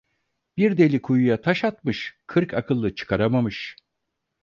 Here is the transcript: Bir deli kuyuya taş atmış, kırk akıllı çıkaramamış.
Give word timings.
Bir 0.57 0.77
deli 0.77 1.01
kuyuya 1.01 1.41
taş 1.41 1.63
atmış, 1.63 2.17
kırk 2.27 2.53
akıllı 2.53 2.95
çıkaramamış. 2.95 3.75